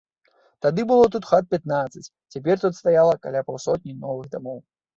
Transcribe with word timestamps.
Тады 0.65 0.85
было 0.91 1.05
тут 1.15 1.27
хат 1.31 1.45
пятнаццаць, 1.51 2.11
цяпер 2.37 2.55
тут 2.65 2.73
стаяла 2.81 3.13
каля 3.29 3.47
паўсотні 3.51 3.93
новых 4.05 4.25
дамоў. 4.37 4.59